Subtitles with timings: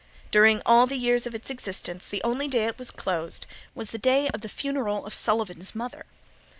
[0.31, 3.99] During all the years of its existence the only day it was closed was the
[3.99, 6.05] day of the funeral of Sullivan's mother.